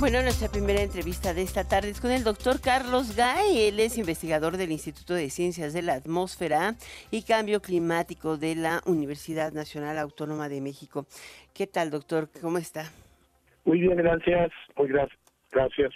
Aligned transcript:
Bueno, 0.00 0.20
nuestra 0.22 0.48
primera 0.48 0.82
entrevista 0.82 1.32
de 1.32 1.42
esta 1.42 1.66
tarde 1.66 1.90
es 1.90 2.00
con 2.00 2.10
el 2.10 2.24
doctor 2.24 2.60
Carlos 2.60 3.16
Gay. 3.16 3.68
Él 3.68 3.78
es 3.80 3.96
investigador 3.96 4.56
del 4.56 4.72
Instituto 4.72 5.14
de 5.14 5.30
Ciencias 5.30 5.72
de 5.72 5.82
la 5.82 5.94
Atmósfera 5.94 6.74
y 7.10 7.22
Cambio 7.22 7.62
Climático 7.62 8.36
de 8.36 8.56
la 8.56 8.82
Universidad 8.86 9.52
Nacional 9.52 9.96
Autónoma 9.98 10.48
de 10.48 10.60
México. 10.60 11.06
¿Qué 11.54 11.66
tal, 11.66 11.90
doctor? 11.90 12.28
¿Cómo 12.42 12.58
está? 12.58 12.84
Muy 13.64 13.80
bien, 13.80 13.96
gracias. 13.96 14.50
Muy 14.76 14.88
gracias. 14.88 15.94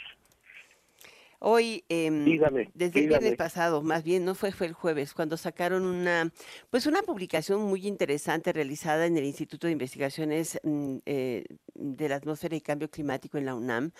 Hoy, 1.40 1.84
em, 1.88 2.24
dígame, 2.24 2.70
desde 2.74 3.00
el 3.00 3.08
viernes 3.08 3.36
pasado, 3.36 3.82
más 3.82 4.02
bien, 4.02 4.24
no 4.24 4.34
fue, 4.34 4.50
fue 4.50 4.66
el 4.66 4.72
jueves, 4.72 5.14
cuando 5.14 5.36
sacaron 5.36 5.84
una, 5.84 6.32
pues 6.70 6.86
una 6.86 7.02
publicación 7.02 7.62
muy 7.62 7.86
interesante 7.86 8.52
realizada 8.52 9.06
en 9.06 9.16
el 9.16 9.24
Instituto 9.24 9.68
de 9.68 9.72
Investigaciones 9.72 10.58
mm, 10.64 10.96
eh, 11.06 11.44
de 11.74 12.08
la 12.08 12.16
Atmósfera 12.16 12.56
y 12.56 12.60
Cambio 12.60 12.90
Climático 12.90 13.38
en 13.38 13.46
la 13.46 13.54
UNAM, 13.54 13.92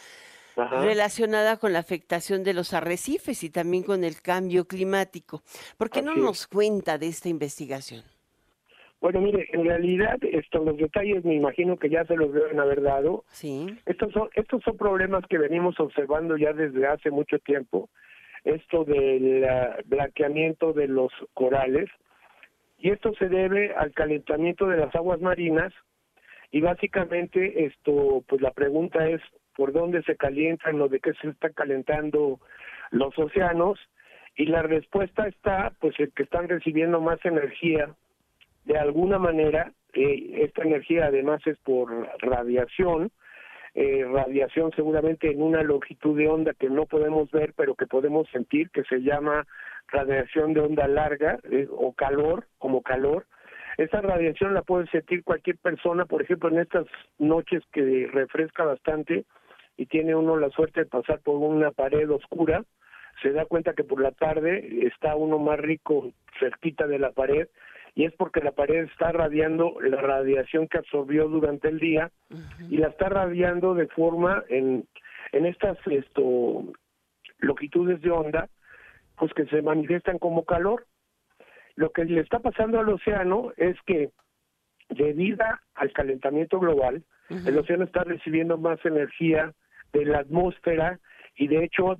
relacionada 0.56 1.56
con 1.58 1.72
la 1.72 1.78
afectación 1.78 2.42
de 2.42 2.54
los 2.54 2.72
arrecifes 2.72 3.44
y 3.44 3.50
también 3.50 3.84
con 3.84 4.02
el 4.02 4.20
cambio 4.20 4.66
climático. 4.66 5.44
¿Por 5.76 5.88
qué 5.88 6.02
no 6.02 6.16
nos 6.16 6.48
cuenta 6.48 6.98
de 6.98 7.06
esta 7.06 7.28
investigación? 7.28 8.02
Bueno, 9.00 9.20
mire, 9.20 9.48
en 9.52 9.64
realidad 9.64 10.18
estos 10.22 10.64
los 10.64 10.76
detalles 10.76 11.24
me 11.24 11.34
imagino 11.34 11.76
que 11.76 11.88
ya 11.88 12.04
se 12.04 12.16
los 12.16 12.32
deben 12.32 12.58
haber 12.58 12.82
dado. 12.82 13.24
Sí. 13.28 13.66
Estos 13.86 14.12
son 14.12 14.28
estos 14.34 14.62
son 14.64 14.76
problemas 14.76 15.24
que 15.28 15.38
venimos 15.38 15.78
observando 15.78 16.36
ya 16.36 16.52
desde 16.52 16.86
hace 16.86 17.10
mucho 17.10 17.38
tiempo. 17.38 17.90
Esto 18.44 18.84
del 18.84 19.46
blanqueamiento 19.86 20.72
de 20.72 20.88
los 20.88 21.12
corales 21.34 21.88
y 22.78 22.90
esto 22.90 23.12
se 23.14 23.28
debe 23.28 23.72
al 23.74 23.92
calentamiento 23.92 24.66
de 24.66 24.78
las 24.78 24.94
aguas 24.94 25.20
marinas 25.20 25.72
y 26.50 26.60
básicamente 26.60 27.66
esto 27.66 28.24
pues 28.26 28.40
la 28.40 28.52
pregunta 28.52 29.08
es 29.08 29.20
por 29.54 29.72
dónde 29.72 30.02
se 30.04 30.16
calientan 30.16 30.80
o 30.80 30.88
de 30.88 30.98
qué 31.00 31.12
se 31.14 31.28
están 31.28 31.52
calentando 31.52 32.40
los 32.90 33.16
océanos 33.18 33.78
y 34.36 34.46
la 34.46 34.62
respuesta 34.62 35.26
está 35.28 35.72
pues 35.80 35.98
en 36.00 36.10
que 36.12 36.22
están 36.24 36.48
recibiendo 36.48 37.00
más 37.00 37.24
energía 37.24 37.94
de 38.68 38.78
alguna 38.78 39.18
manera, 39.18 39.72
eh, 39.94 40.42
esta 40.44 40.62
energía 40.62 41.06
además 41.06 41.40
es 41.46 41.56
por 41.60 41.90
radiación, 42.20 43.10
eh, 43.74 44.04
radiación 44.04 44.72
seguramente 44.76 45.30
en 45.30 45.40
una 45.40 45.62
longitud 45.62 46.18
de 46.18 46.28
onda 46.28 46.52
que 46.52 46.68
no 46.68 46.84
podemos 46.84 47.30
ver, 47.30 47.54
pero 47.56 47.74
que 47.74 47.86
podemos 47.86 48.28
sentir, 48.28 48.68
que 48.68 48.84
se 48.84 48.98
llama 48.98 49.46
radiación 49.86 50.52
de 50.52 50.60
onda 50.60 50.86
larga 50.86 51.38
eh, 51.50 51.66
o 51.70 51.94
calor, 51.94 52.46
como 52.58 52.82
calor. 52.82 53.24
Esa 53.78 54.02
radiación 54.02 54.52
la 54.52 54.60
puede 54.60 54.86
sentir 54.88 55.24
cualquier 55.24 55.56
persona, 55.56 56.04
por 56.04 56.20
ejemplo, 56.20 56.50
en 56.50 56.58
estas 56.58 56.84
noches 57.18 57.62
que 57.72 58.06
refresca 58.12 58.64
bastante 58.64 59.24
y 59.78 59.86
tiene 59.86 60.14
uno 60.14 60.36
la 60.36 60.50
suerte 60.50 60.80
de 60.80 60.90
pasar 60.90 61.20
por 61.20 61.36
una 61.36 61.70
pared 61.70 62.10
oscura, 62.10 62.64
se 63.22 63.32
da 63.32 63.46
cuenta 63.46 63.72
que 63.72 63.84
por 63.84 64.02
la 64.02 64.12
tarde 64.12 64.86
está 64.86 65.16
uno 65.16 65.38
más 65.38 65.58
rico 65.58 66.12
cerquita 66.38 66.86
de 66.86 66.98
la 66.98 67.12
pared 67.12 67.48
y 67.98 68.04
es 68.04 68.14
porque 68.14 68.40
la 68.40 68.52
pared 68.52 68.84
está 68.84 69.10
radiando 69.10 69.74
la 69.80 70.00
radiación 70.00 70.68
que 70.68 70.78
absorbió 70.78 71.26
durante 71.26 71.66
el 71.66 71.80
día 71.80 72.12
y 72.70 72.76
la 72.76 72.90
está 72.90 73.08
radiando 73.08 73.74
de 73.74 73.88
forma 73.88 74.44
en, 74.48 74.86
en 75.32 75.46
estas 75.46 75.76
esto, 75.84 76.62
longitudes 77.40 78.00
de 78.00 78.12
onda, 78.12 78.48
pues 79.16 79.34
que 79.34 79.46
se 79.46 79.62
manifiestan 79.62 80.20
como 80.20 80.44
calor. 80.44 80.86
Lo 81.74 81.90
que 81.90 82.04
le 82.04 82.20
está 82.20 82.38
pasando 82.38 82.78
al 82.78 82.88
océano 82.88 83.50
es 83.56 83.76
que 83.84 84.10
debido 84.90 85.44
al 85.74 85.92
calentamiento 85.92 86.60
global, 86.60 87.02
el 87.28 87.58
océano 87.58 87.82
está 87.82 88.04
recibiendo 88.04 88.58
más 88.58 88.78
energía 88.84 89.52
de 89.92 90.04
la 90.04 90.20
atmósfera 90.20 91.00
y 91.38 91.46
de 91.46 91.64
hecho 91.64 91.96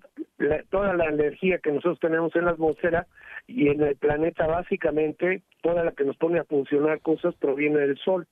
toda 0.69 0.94
la 0.94 1.06
energía 1.06 1.58
que 1.58 1.70
nosotros 1.70 2.00
tenemos 2.00 2.34
en 2.34 2.44
la 2.44 2.50
atmósfera 2.50 3.06
y 3.47 3.69
en 3.69 3.81
el 3.83 3.97
planeta 3.97 4.47
básicamente 4.48 5.43
toda 5.62 5.84
la 5.84 5.93
que 5.93 6.04
nos 6.04 6.16
pone 6.16 6.41
a 6.41 6.44
funcionar 6.44 7.00
cosas 7.00 7.34
proviene 7.37 7.78
del 7.78 7.97
sol. 7.98 8.27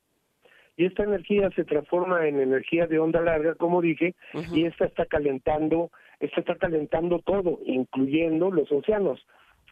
Y 0.76 0.84
esta 0.84 1.04
energía 1.04 1.48
se 1.54 1.64
transforma 1.64 2.26
en 2.26 2.40
energía 2.40 2.86
de 2.86 2.98
onda 2.98 3.20
larga 3.20 3.54
como 3.54 3.80
dije 3.80 4.14
y 4.52 4.66
esta 4.66 4.84
está 4.86 5.06
calentando 5.06 5.90
esta 6.18 6.40
está 6.40 6.56
calentando 6.56 7.20
todo 7.20 7.60
incluyendo 7.64 8.50
los 8.50 8.70
océanos. 8.72 9.24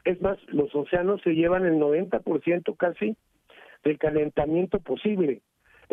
Es 0.05 0.23
más 0.23 0.39
los 0.47 0.73
océanos 0.75 1.21
se 1.23 1.34
llevan 1.34 1.67
el 1.67 1.75
90% 1.75 2.77
casi 2.77 3.17
del 3.83 3.99
calentamiento 3.99 4.78
posible 4.78 5.43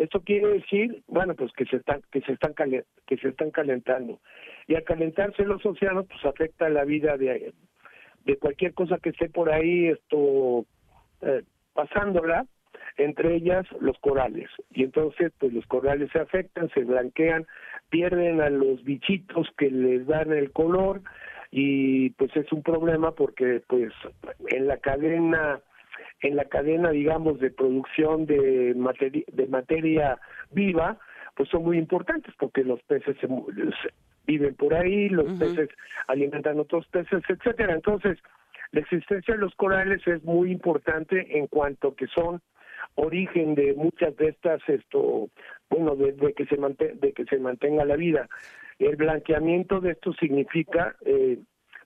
esto 0.02 0.20
quiere 0.20 0.48
decir, 0.48 1.02
bueno, 1.06 1.34
pues 1.34 1.52
que 1.52 1.64
se 1.66 1.76
están 1.76 2.02
que 2.10 2.20
se 2.22 2.32
están 2.32 2.54
que 2.54 3.16
se 3.16 3.28
están 3.28 3.50
calentando. 3.50 4.20
Y 4.66 4.74
al 4.74 4.84
calentarse 4.84 5.44
los 5.44 5.64
océanos, 5.64 6.06
pues 6.06 6.24
afecta 6.24 6.68
la 6.68 6.84
vida 6.84 7.16
de 7.16 7.52
de 8.24 8.36
cualquier 8.36 8.74
cosa 8.74 8.98
que 8.98 9.10
esté 9.10 9.28
por 9.28 9.50
ahí 9.50 9.88
esto 9.88 10.64
eh, 11.22 11.42
pasándola, 11.72 12.46
entre 12.96 13.36
ellas 13.36 13.66
los 13.80 13.98
corales. 13.98 14.48
Y 14.70 14.84
entonces, 14.84 15.32
pues 15.38 15.52
los 15.52 15.66
corales 15.66 16.10
se 16.12 16.20
afectan, 16.20 16.68
se 16.70 16.84
blanquean, 16.84 17.46
pierden 17.90 18.40
a 18.40 18.50
los 18.50 18.82
bichitos 18.84 19.48
que 19.56 19.70
les 19.70 20.06
dan 20.06 20.32
el 20.32 20.52
color 20.52 21.00
y 21.50 22.10
pues 22.10 22.34
es 22.36 22.50
un 22.52 22.62
problema 22.62 23.12
porque 23.12 23.62
pues 23.66 23.92
en 24.48 24.66
la 24.66 24.78
cadena 24.78 25.60
en 26.22 26.36
la 26.36 26.44
cadena, 26.44 26.90
digamos, 26.90 27.40
de 27.40 27.50
producción 27.50 28.26
de, 28.26 28.74
materia, 28.76 29.24
de 29.32 29.46
materia 29.48 30.18
viva, 30.50 30.98
pues 31.34 31.48
son 31.48 31.64
muy 31.64 31.78
importantes 31.78 32.32
porque 32.38 32.64
los 32.64 32.82
peces 32.82 33.16
se, 33.20 33.28
viven 34.26 34.54
por 34.54 34.74
ahí, 34.74 35.08
los 35.08 35.32
peces 35.38 35.68
alimentan 36.06 36.58
otros 36.60 36.86
peces, 36.88 37.22
etcétera. 37.28 37.74
Entonces, 37.74 38.18
la 38.70 38.80
existencia 38.80 39.34
de 39.34 39.40
los 39.40 39.54
corales 39.56 40.06
es 40.06 40.22
muy 40.24 40.50
importante 40.50 41.38
en 41.38 41.46
cuanto 41.46 41.94
que 41.94 42.06
son 42.06 42.40
origen 42.94 43.54
de 43.54 43.74
muchas 43.74 44.16
de 44.16 44.28
estas 44.28 44.60
esto 44.68 45.28
bueno 45.70 45.94
de, 45.94 46.34
que 46.34 46.44
se 46.46 46.56
de 46.56 47.12
que 47.12 47.24
se 47.24 47.38
mantenga 47.38 47.84
la 47.84 47.96
vida 47.96 48.28
el 48.78 48.96
blanqueamiento 48.96 49.80
de 49.80 49.92
esto 49.92 50.12
significa 50.14 50.96
eh, 51.06 51.38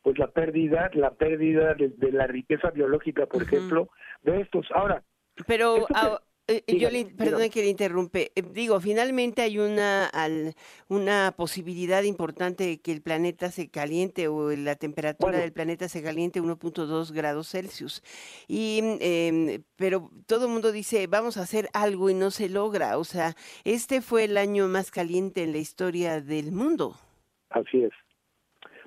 pues 0.06 0.20
la 0.20 0.28
pérdida, 0.28 0.88
la 0.94 1.14
pérdida 1.14 1.74
de, 1.74 2.12
la 2.12 2.28
riqueza 2.28 2.70
biológica, 2.70 3.26
por 3.26 3.42
ejemplo, 3.42 3.90
de 4.22 4.40
estos. 4.40 4.64
Ahora, 4.72 5.02
pero 5.48 5.84
eh, 6.46 6.62
yo 6.78 6.90
le, 6.90 7.06
perdone 7.06 7.50
que 7.50 7.62
le 7.62 7.70
interrumpe. 7.70 8.30
Eh, 8.36 8.42
digo, 8.52 8.78
finalmente 8.78 9.42
hay 9.42 9.58
una 9.58 10.08
una 10.86 11.34
posibilidad 11.36 12.04
importante 12.04 12.62
de 12.62 12.80
que 12.80 12.92
el 12.92 13.02
planeta 13.02 13.50
se 13.50 13.68
caliente 13.68 14.28
o 14.28 14.52
la 14.52 14.76
temperatura 14.76 15.38
del 15.38 15.52
planeta 15.52 15.88
se 15.88 16.04
caliente 16.04 16.40
1.2 16.40 17.12
grados 17.12 17.50
Celsius. 17.50 18.00
Y 18.46 18.98
em, 19.00 19.64
pero 19.74 20.12
todo 20.28 20.46
el 20.46 20.52
mundo 20.52 20.70
dice 20.70 21.08
vamos 21.08 21.36
a 21.36 21.42
hacer 21.42 21.68
algo 21.72 22.10
y 22.10 22.14
no 22.14 22.30
se 22.30 22.48
logra. 22.48 22.96
O 22.98 23.02
sea, 23.02 23.34
este 23.64 24.00
fue 24.00 24.22
el 24.22 24.36
año 24.36 24.68
más 24.68 24.92
caliente 24.92 25.42
en 25.42 25.50
la 25.50 25.58
historia 25.58 26.20
del 26.20 26.52
mundo. 26.52 26.94
Así 27.50 27.82
es 27.82 28.05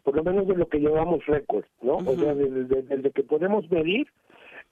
por 0.10 0.16
lo 0.16 0.24
menos 0.24 0.48
de 0.48 0.56
lo 0.56 0.68
que 0.68 0.80
llevamos 0.80 1.24
récord, 1.28 1.66
¿no? 1.84 1.98
O 1.98 2.16
sea, 2.16 2.34
desde, 2.34 3.12
que 3.12 3.22
podemos 3.22 3.70
medir, 3.70 4.08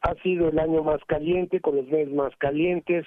ha 0.01 0.15
sido 0.23 0.49
el 0.49 0.57
año 0.57 0.81
más 0.81 0.99
caliente, 1.05 1.61
con 1.61 1.75
los 1.75 1.85
meses 1.85 2.11
más 2.11 2.35
calientes, 2.37 3.05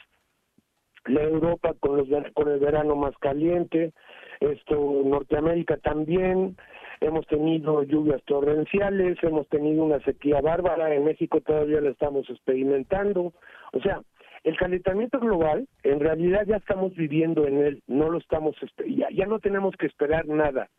la 1.07 1.25
Europa 1.25 1.75
con, 1.81 1.97
los, 1.97 2.07
con 2.35 2.49
el 2.49 2.61
verano 2.61 2.95
más 2.95 3.19
caliente, 3.19 3.93
esto 4.39 5.03
Norteamérica 5.05 5.79
también, 5.79 6.57
hemos 7.01 7.27
tenido 7.27 7.83
lluvias 7.83 8.23
torrenciales, 8.27 9.19
hemos 9.25 9.49
tenido 9.49 9.83
una 9.83 9.99
sequía 10.05 10.41
bárbara, 10.41 10.95
en 10.95 11.07
México 11.07 11.41
todavía 11.41 11.81
la 11.81 11.91
estamos 11.91 12.31
experimentando, 12.31 13.33
o 13.73 13.81
sea, 13.83 14.03
el 14.45 14.57
calentamiento 14.57 15.19
global, 15.19 15.67
en 15.83 15.99
realidad 15.99 16.47
ya 16.47 16.59
estamos 16.59 16.95
viviendo 16.95 17.49
en 17.49 17.57
él, 17.57 17.83
no 17.89 18.09
lo 18.09 18.19
estamos, 18.19 18.55
ya, 18.87 19.09
ya 19.13 19.27
no 19.27 19.41
tenemos 19.41 19.75
que 19.75 19.87
esperar 19.87 20.29
nada. 20.29 20.71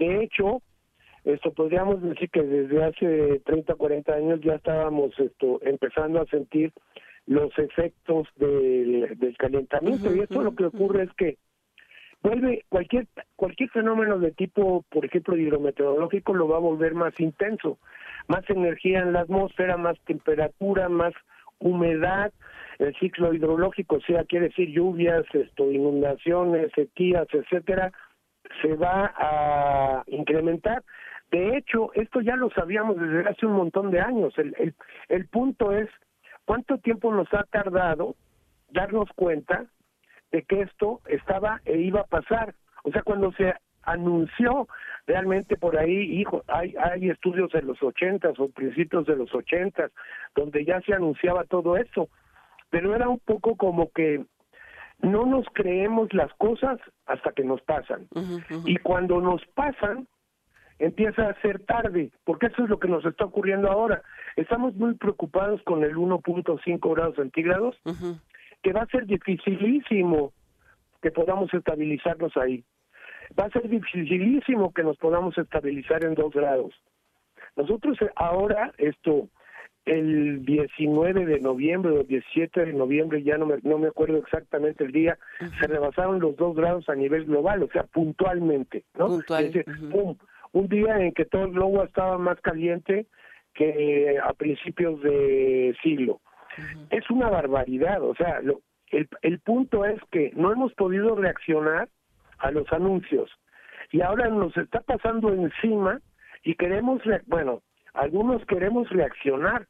De 0.00 0.22
hecho, 0.24 0.62
esto 1.26 1.52
podríamos 1.52 2.00
decir 2.02 2.30
que 2.30 2.42
desde 2.42 2.84
hace 2.84 3.40
30, 3.44 3.74
40 3.74 4.14
años 4.14 4.40
ya 4.42 4.54
estábamos 4.54 5.18
esto 5.18 5.58
empezando 5.62 6.20
a 6.20 6.26
sentir 6.26 6.72
los 7.26 7.50
efectos 7.58 8.28
del, 8.36 9.34
calentamiento. 9.36 10.14
Y 10.14 10.20
esto 10.20 10.42
lo 10.42 10.54
que 10.54 10.66
ocurre 10.66 11.02
es 11.02 11.12
que 11.14 11.38
vuelve 12.22 12.64
cualquier 12.68 13.08
cualquier 13.34 13.70
fenómeno 13.70 14.20
de 14.20 14.30
tipo, 14.30 14.84
por 14.88 15.04
ejemplo, 15.04 15.36
hidrometeorológico 15.36 16.32
lo 16.32 16.46
va 16.46 16.58
a 16.58 16.60
volver 16.60 16.94
más 16.94 17.18
intenso, 17.18 17.78
más 18.28 18.48
energía 18.48 19.00
en 19.00 19.12
la 19.12 19.22
atmósfera, 19.22 19.76
más 19.76 19.98
temperatura, 20.06 20.88
más 20.88 21.12
humedad, 21.58 22.32
el 22.78 22.94
ciclo 23.00 23.34
hidrológico, 23.34 23.96
o 23.96 24.00
sea, 24.02 24.24
quiere 24.24 24.48
decir 24.48 24.70
lluvias, 24.70 25.24
esto, 25.32 25.72
inundaciones, 25.72 26.70
sequías, 26.76 27.26
etcétera, 27.32 27.92
se 28.62 28.74
va 28.74 29.12
a 29.16 30.04
incrementar. 30.06 30.84
De 31.30 31.56
hecho, 31.56 31.92
esto 31.94 32.20
ya 32.20 32.36
lo 32.36 32.50
sabíamos 32.50 32.96
desde 32.96 33.28
hace 33.28 33.46
un 33.46 33.52
montón 33.52 33.90
de 33.90 34.00
años. 34.00 34.32
El, 34.38 34.54
el, 34.58 34.74
el 35.08 35.26
punto 35.26 35.72
es 35.72 35.88
cuánto 36.44 36.78
tiempo 36.78 37.12
nos 37.12 37.32
ha 37.34 37.44
tardado 37.44 38.14
darnos 38.70 39.08
cuenta 39.14 39.66
de 40.30 40.42
que 40.42 40.62
esto 40.62 41.00
estaba 41.06 41.60
e 41.64 41.78
iba 41.78 42.00
a 42.00 42.06
pasar. 42.06 42.54
O 42.84 42.92
sea, 42.92 43.02
cuando 43.02 43.32
se 43.32 43.54
anunció 43.82 44.68
realmente 45.06 45.56
por 45.56 45.78
ahí, 45.78 46.20
hijo, 46.20 46.42
hay, 46.48 46.74
hay 46.76 47.10
estudios 47.10 47.50
de 47.52 47.62
los 47.62 47.82
ochentas 47.82 48.38
o 48.38 48.48
principios 48.48 49.06
de 49.06 49.16
los 49.16 49.32
ochentas 49.34 49.92
donde 50.34 50.64
ya 50.64 50.80
se 50.82 50.92
anunciaba 50.92 51.44
todo 51.44 51.76
esto, 51.76 52.08
pero 52.70 52.94
era 52.94 53.08
un 53.08 53.20
poco 53.20 53.56
como 53.56 53.90
que 53.92 54.24
no 55.00 55.26
nos 55.26 55.46
creemos 55.52 56.12
las 56.12 56.32
cosas 56.34 56.78
hasta 57.06 57.32
que 57.32 57.44
nos 57.44 57.60
pasan. 57.62 58.08
Y 58.64 58.76
cuando 58.78 59.20
nos 59.20 59.44
pasan, 59.54 60.08
empieza 60.78 61.28
a 61.28 61.40
ser 61.40 61.60
tarde, 61.60 62.10
porque 62.24 62.46
eso 62.46 62.64
es 62.64 62.70
lo 62.70 62.78
que 62.78 62.88
nos 62.88 63.04
está 63.04 63.24
ocurriendo 63.24 63.70
ahora. 63.70 64.02
Estamos 64.36 64.74
muy 64.74 64.94
preocupados 64.94 65.62
con 65.62 65.82
el 65.84 65.96
1.5 65.96 66.94
grados 66.94 67.16
centígrados, 67.16 67.76
que 68.62 68.72
va 68.72 68.82
a 68.82 68.86
ser 68.86 69.06
dificilísimo 69.06 70.32
que 71.02 71.10
podamos 71.10 71.52
estabilizarnos 71.54 72.36
ahí. 72.36 72.64
Va 73.38 73.44
a 73.44 73.50
ser 73.50 73.68
dificilísimo 73.68 74.72
que 74.72 74.82
nos 74.82 74.96
podamos 74.98 75.36
estabilizar 75.38 76.04
en 76.04 76.14
2 76.14 76.32
grados. 76.32 76.74
Nosotros 77.56 77.98
ahora, 78.16 78.72
esto, 78.76 79.28
el 79.86 80.44
19 80.44 81.24
de 81.24 81.40
noviembre 81.40 81.92
o 81.92 82.02
17 82.02 82.66
de 82.66 82.72
noviembre, 82.72 83.22
ya 83.22 83.38
no 83.38 83.46
me, 83.46 83.56
no 83.62 83.78
me 83.78 83.88
acuerdo 83.88 84.18
exactamente 84.18 84.84
el 84.84 84.92
día, 84.92 85.18
se 85.38 85.66
rebasaron 85.66 86.20
los 86.20 86.36
2 86.36 86.54
grados 86.54 86.88
a 86.88 86.94
nivel 86.94 87.24
global, 87.24 87.62
o 87.62 87.68
sea, 87.68 87.84
puntualmente, 87.84 88.84
¿no? 88.98 89.06
Puntual. 89.06 89.64
pum, 89.90 90.16
un 90.52 90.68
día 90.68 90.98
en 91.00 91.12
que 91.12 91.24
todo 91.24 91.44
el 91.44 91.52
globo 91.52 91.84
estaba 91.84 92.18
más 92.18 92.40
caliente 92.40 93.06
que 93.54 94.18
a 94.22 94.32
principios 94.34 95.00
de 95.02 95.76
siglo. 95.82 96.20
Es 96.90 97.08
una 97.10 97.28
barbaridad, 97.28 98.02
o 98.02 98.14
sea, 98.14 98.40
lo, 98.40 98.60
el, 98.90 99.08
el 99.22 99.40
punto 99.40 99.84
es 99.84 100.00
que 100.10 100.32
no 100.34 100.52
hemos 100.52 100.72
podido 100.74 101.14
reaccionar 101.14 101.88
a 102.38 102.50
los 102.50 102.70
anuncios 102.72 103.30
y 103.90 104.00
ahora 104.00 104.28
nos 104.28 104.56
está 104.56 104.80
pasando 104.80 105.32
encima 105.32 106.00
y 106.42 106.54
queremos, 106.54 107.02
bueno, 107.26 107.62
algunos 107.94 108.44
queremos 108.46 108.88
reaccionar, 108.90 109.66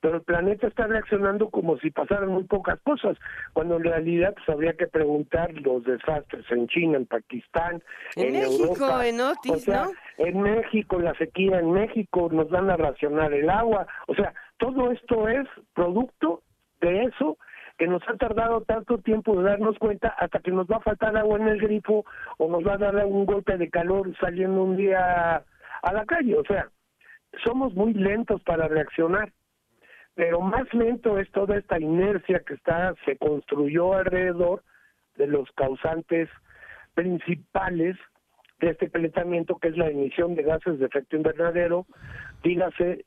pero 0.00 0.16
el 0.16 0.22
planeta 0.22 0.66
está 0.66 0.86
reaccionando 0.86 1.50
como 1.50 1.78
si 1.78 1.90
pasaran 1.90 2.28
muy 2.30 2.44
pocas 2.44 2.80
cosas, 2.80 3.16
cuando 3.52 3.76
en 3.76 3.84
realidad 3.84 4.34
pues, 4.34 4.48
habría 4.48 4.72
que 4.72 4.86
preguntar 4.86 5.52
los 5.54 5.84
desastres 5.84 6.44
en 6.50 6.66
China, 6.68 6.96
en 6.96 7.06
Pakistán, 7.06 7.82
en, 8.16 8.32
México, 8.32 9.02
en 9.02 9.20
Otis, 9.20 9.68
¿no? 9.68 9.92
En 10.18 10.40
México, 10.40 10.98
la 10.98 11.14
sequía 11.14 11.58
en 11.58 11.72
México, 11.72 12.28
nos 12.32 12.48
van 12.50 12.70
a 12.70 12.76
racionar 12.76 13.32
el 13.32 13.50
agua, 13.50 13.86
o 14.06 14.14
sea, 14.14 14.32
todo 14.58 14.90
esto 14.90 15.28
es 15.28 15.46
producto 15.74 16.42
de 16.80 17.04
eso 17.04 17.38
que 17.78 17.86
nos 17.86 18.02
ha 18.08 18.16
tardado 18.16 18.60
tanto 18.62 18.98
tiempo 18.98 19.36
de 19.36 19.48
darnos 19.48 19.78
cuenta 19.78 20.08
hasta 20.18 20.40
que 20.40 20.50
nos 20.50 20.66
va 20.66 20.76
a 20.76 20.80
faltar 20.80 21.16
agua 21.16 21.38
en 21.38 21.48
el 21.48 21.60
grifo 21.60 22.04
o 22.36 22.48
nos 22.50 22.66
va 22.66 22.74
a 22.74 22.78
dar 22.78 23.06
un 23.06 23.24
golpe 23.24 23.56
de 23.56 23.70
calor 23.70 24.14
saliendo 24.18 24.62
un 24.62 24.76
día 24.76 25.42
a 25.82 25.92
la 25.92 26.04
calle, 26.04 26.36
o 26.36 26.44
sea, 26.44 26.68
somos 27.44 27.74
muy 27.74 27.94
lentos 27.94 28.42
para 28.42 28.68
reaccionar 28.68 29.32
pero 30.14 30.40
más 30.40 30.72
lento 30.74 31.18
es 31.18 31.30
toda 31.30 31.56
esta 31.56 31.78
inercia 31.78 32.40
que 32.40 32.54
está 32.54 32.94
se 33.04 33.16
construyó 33.16 33.94
alrededor 33.94 34.62
de 35.16 35.26
los 35.26 35.50
causantes 35.52 36.28
principales 36.94 37.96
de 38.60 38.70
este 38.70 38.90
calentamiento 38.90 39.56
que 39.56 39.68
es 39.68 39.76
la 39.76 39.88
emisión 39.88 40.34
de 40.34 40.42
gases 40.42 40.78
de 40.78 40.86
efecto 40.86 41.16
invernadero, 41.16 41.86
dígase 42.42 43.04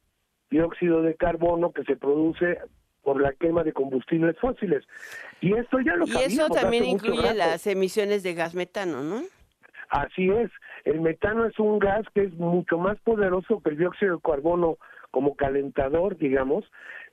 dióxido 0.49 1.01
de 1.01 1.15
carbono 1.15 1.71
que 1.71 1.83
se 1.83 1.95
produce 1.95 2.59
por 3.03 3.21
la 3.21 3.33
quema 3.33 3.63
de 3.63 3.73
combustibles 3.73 4.37
fósiles. 4.39 4.83
Y 5.41 5.53
esto 5.53 5.79
ya 5.81 5.95
lo 5.95 6.05
Y 6.07 6.11
eso 6.25 6.47
también 6.49 6.85
incluye 6.85 7.33
las 7.33 7.67
emisiones 7.67 8.23
de 8.23 8.33
gas 8.33 8.55
metano, 8.55 9.03
¿no? 9.03 9.21
Así 9.89 10.29
es, 10.29 10.49
el 10.85 11.01
metano 11.01 11.45
es 11.45 11.59
un 11.59 11.77
gas 11.77 12.05
que 12.15 12.23
es 12.23 12.33
mucho 12.33 12.77
más 12.77 12.97
poderoso 13.01 13.61
que 13.61 13.71
el 13.71 13.77
dióxido 13.77 14.15
de 14.15 14.21
carbono 14.21 14.77
como 15.13 15.35
calentador, 15.35 16.17
digamos, 16.17 16.65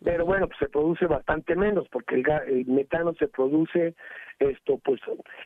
pero 0.03 0.25
bueno, 0.25 0.47
pues 0.47 0.59
se 0.59 0.71
produce 0.71 1.05
bastante 1.05 1.55
menos 1.55 1.87
porque 1.93 2.15
el, 2.15 2.65
metano 2.65 3.13
se 3.19 3.29
produce 3.29 3.95
esto 4.39 4.81
pues 4.83 4.99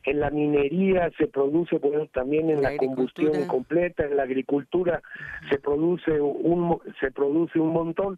en 0.04 0.20
la 0.20 0.30
minería 0.30 1.10
se 1.18 1.26
produce 1.26 1.78
bueno 1.78 2.06
también 2.12 2.48
en 2.48 2.62
la, 2.62 2.76
combustión 2.76 3.48
completa 3.48 4.04
en 4.04 4.16
la 4.16 4.22
agricultura 4.22 5.02
se 5.50 5.58
produce 5.58 6.20
un 6.20 6.78
se 7.00 7.10
produce 7.10 7.58
un 7.58 7.72
montón. 7.72 8.16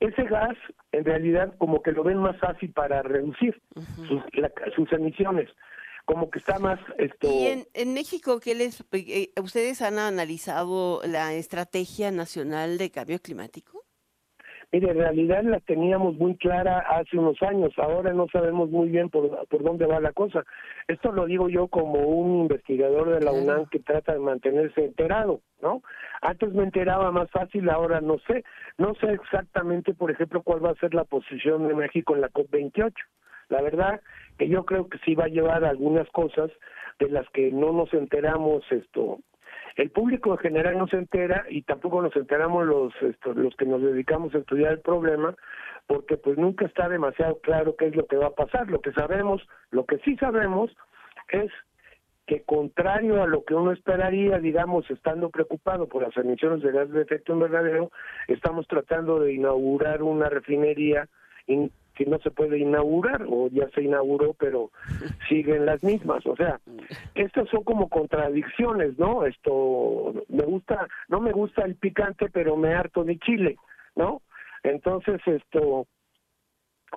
Ese 0.00 0.22
gas 0.24 0.56
en 0.92 1.04
realidad 1.04 1.52
como 1.58 1.82
que 1.82 1.92
lo 1.92 2.04
ven 2.04 2.18
más 2.18 2.38
fácil 2.38 2.72
para 2.72 3.02
reducir 3.02 3.60
sus, 4.08 4.22
sus 4.74 4.92
emisiones 4.94 5.50
como 6.08 6.30
que 6.30 6.38
está 6.38 6.58
más 6.58 6.80
esto 6.96 7.28
y 7.30 7.48
en, 7.48 7.66
en 7.74 7.92
México 7.92 8.40
qué 8.40 8.54
les 8.54 8.82
eh, 8.92 9.30
ustedes 9.42 9.82
han 9.82 9.98
analizado 9.98 11.02
la 11.04 11.34
estrategia 11.34 12.10
nacional 12.10 12.78
de 12.78 12.90
cambio 12.90 13.20
climático 13.20 13.84
Mire, 14.70 14.90
en 14.90 14.98
realidad 14.98 15.42
la 15.44 15.60
teníamos 15.60 16.18
muy 16.18 16.36
clara 16.36 16.80
hace 16.80 17.16
unos 17.16 17.42
años, 17.42 17.72
ahora 17.78 18.12
no 18.12 18.26
sabemos 18.30 18.68
muy 18.68 18.90
bien 18.90 19.08
por, 19.08 19.48
por 19.48 19.62
dónde 19.62 19.86
va 19.86 19.98
la 19.98 20.12
cosa. 20.12 20.44
Esto 20.86 21.10
lo 21.10 21.24
digo 21.24 21.48
yo 21.48 21.68
como 21.68 22.00
un 22.00 22.42
investigador 22.42 23.14
de 23.14 23.24
la 23.24 23.32
UNAM 23.32 23.64
que 23.70 23.78
trata 23.78 24.12
de 24.12 24.18
mantenerse 24.18 24.84
enterado, 24.84 25.40
¿no? 25.62 25.80
Antes 26.20 26.52
me 26.52 26.64
enteraba 26.64 27.10
más 27.12 27.30
fácil, 27.30 27.70
ahora 27.70 28.02
no 28.02 28.18
sé. 28.26 28.44
No 28.76 28.94
sé 28.96 29.12
exactamente, 29.12 29.94
por 29.94 30.10
ejemplo, 30.10 30.42
cuál 30.42 30.62
va 30.62 30.72
a 30.72 30.80
ser 30.80 30.92
la 30.92 31.04
posición 31.04 31.66
de 31.66 31.74
México 31.74 32.14
en 32.14 32.20
la 32.20 32.28
COP28. 32.28 32.92
La 33.48 33.62
verdad 33.62 34.00
que 34.38 34.48
yo 34.48 34.64
creo 34.64 34.88
que 34.88 34.98
sí 34.98 35.14
va 35.14 35.24
a 35.24 35.28
llevar 35.28 35.64
algunas 35.64 36.08
cosas 36.10 36.50
de 36.98 37.08
las 37.08 37.28
que 37.30 37.50
no 37.52 37.72
nos 37.72 37.92
enteramos 37.94 38.64
esto 38.70 39.18
el 39.78 39.90
público 39.90 40.32
en 40.32 40.38
general 40.38 40.76
no 40.76 40.88
se 40.88 40.96
entera 40.96 41.44
y 41.48 41.62
tampoco 41.62 42.02
nos 42.02 42.14
enteramos 42.16 42.66
los 42.66 42.92
los 43.36 43.54
que 43.54 43.64
nos 43.64 43.80
dedicamos 43.80 44.34
a 44.34 44.38
estudiar 44.38 44.72
el 44.72 44.80
problema 44.80 45.36
porque 45.86 46.16
pues 46.16 46.36
nunca 46.36 46.66
está 46.66 46.88
demasiado 46.88 47.38
claro 47.38 47.76
qué 47.76 47.86
es 47.86 47.96
lo 47.96 48.06
que 48.06 48.16
va 48.16 48.26
a 48.26 48.34
pasar. 48.34 48.68
Lo 48.68 48.80
que 48.80 48.92
sabemos 48.92 49.40
lo 49.70 49.86
que 49.86 49.98
sí 49.98 50.16
sabemos 50.16 50.72
es 51.28 51.50
que 52.26 52.42
contrario 52.42 53.22
a 53.22 53.28
lo 53.28 53.44
que 53.44 53.54
uno 53.54 53.70
esperaría, 53.70 54.40
digamos, 54.40 54.90
estando 54.90 55.30
preocupado 55.30 55.86
por 55.86 56.02
las 56.02 56.16
emisiones 56.16 56.60
de 56.60 56.72
gas 56.72 56.90
de 56.90 57.00
efecto 57.00 57.32
invernadero, 57.32 57.92
estamos 58.26 58.66
tratando 58.66 59.20
de 59.20 59.32
inaugurar 59.32 60.02
una 60.02 60.28
refinería 60.28 61.08
que 61.98 62.06
no 62.06 62.18
se 62.20 62.30
puede 62.30 62.58
inaugurar 62.58 63.26
o 63.28 63.48
ya 63.48 63.68
se 63.74 63.82
inauguró 63.82 64.34
pero 64.38 64.70
siguen 65.28 65.66
las 65.66 65.82
mismas. 65.82 66.24
O 66.26 66.36
sea 66.36 66.60
estas 67.14 67.48
son 67.50 67.64
como 67.64 67.88
contradicciones 67.88 68.96
no 68.98 69.26
esto 69.26 70.14
me 70.28 70.44
gusta 70.44 70.86
no 71.08 71.20
me 71.20 71.32
gusta 71.32 71.64
el 71.64 71.74
picante 71.74 72.30
pero 72.30 72.56
me 72.56 72.72
harto 72.72 73.02
de 73.02 73.18
chile 73.18 73.56
no 73.96 74.22
entonces 74.62 75.20
esto 75.26 75.86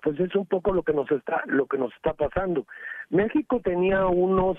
pues 0.03 0.19
es 0.19 0.35
un 0.35 0.45
poco 0.45 0.71
lo 0.71 0.83
que 0.83 0.93
nos 0.93 1.11
está 1.11 1.43
lo 1.47 1.65
que 1.65 1.77
nos 1.77 1.93
está 1.95 2.13
pasando. 2.13 2.65
México 3.09 3.59
tenía 3.61 4.05
unos 4.05 4.57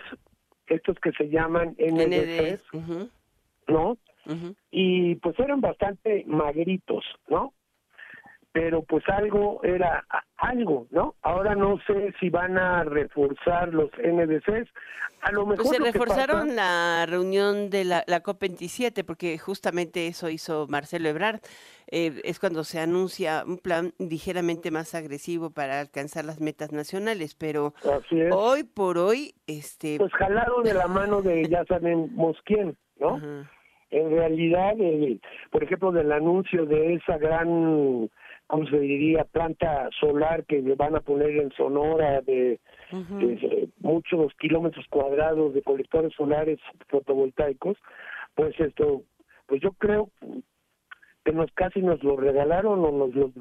estos 0.67 0.99
que 0.99 1.13
se 1.13 1.29
llaman 1.29 1.77
NDCs 1.79 2.65
no 3.69 3.97
y 4.71 5.15
pues 5.17 5.39
eran 5.39 5.61
bastante 5.61 6.25
magritos 6.27 7.05
no 7.29 7.53
pero 8.53 8.83
pues 8.83 9.03
algo 9.09 9.61
era 9.65 10.05
algo, 10.37 10.87
¿no? 10.91 11.15
Ahora 11.23 11.55
no 11.55 11.79
sé 11.87 12.13
si 12.21 12.29
van 12.29 12.59
a 12.59 12.85
reforzar 12.85 13.73
los 13.73 13.91
NDCs. 13.99 14.69
A 15.23 15.33
lo 15.33 15.47
mejor 15.47 15.65
pues 15.65 15.77
se 15.77 15.83
reforzaron 15.83 16.57
la 16.57 17.07
reunión 17.07 17.71
de 17.71 17.85
la, 17.85 18.05
la, 18.07 18.23
COP27 18.23 19.05
porque 19.05 19.39
justamente 19.39 20.07
eso 20.07 20.29
hizo 20.29 20.67
Marcelo 20.69 21.09
Ebrard. 21.09 21.41
Eh, 21.91 22.21
es 22.25 22.39
cuando 22.41 22.65
se 22.65 22.81
anuncia 22.81 23.45
un 23.47 23.59
plan 23.59 23.93
ligeramente 23.99 24.71
más 24.71 24.95
agresivo 24.95 25.51
para 25.51 25.81
alcanzar 25.81 26.25
las 26.25 26.41
metas 26.41 26.73
nacionales, 26.73 27.35
pero 27.35 27.73
hoy 28.33 28.65
por 28.65 28.99
hoy, 28.99 29.35
este, 29.47 29.99
pues 29.99 30.13
jalado 30.13 30.63
de 30.63 30.75
la 30.75 30.89
mano 30.89 31.23
de 31.23 31.49
ya 31.49 31.65
sabemos 31.67 32.37
quién, 32.45 32.77
¿no? 32.99 33.47
En 33.91 34.11
realidad, 34.11 34.73
por 35.51 35.63
ejemplo, 35.63 35.93
del 35.93 36.11
anuncio 36.13 36.65
de 36.65 36.95
esa 36.95 37.19
gran 37.19 38.11
¿cómo 38.53 38.67
se 38.67 38.79
diría? 38.81 39.25
Planta 39.25 39.89
solar 39.99 40.45
que 40.45 40.61
van 40.75 40.95
a 40.95 41.01
poner 41.01 41.31
en 41.31 41.51
Sonora 41.53 42.21
de, 42.21 42.61
muchos 43.79 44.31
kilómetros 44.35 44.85
cuadrados 44.91 45.55
de 45.55 45.63
colectores 45.63 46.13
solares 46.13 46.59
fotovoltaicos, 46.89 47.79
pues 48.35 48.55
esto, 48.61 49.05
pues 49.47 49.63
yo 49.63 49.73
creo 49.73 50.11
que 51.25 51.33
nos 51.33 51.51
casi 51.53 51.81
nos 51.81 52.03
lo 52.03 52.15
regalaron 52.15 52.85
o 52.85 52.93
nos 52.93 53.15
lo 53.15 53.33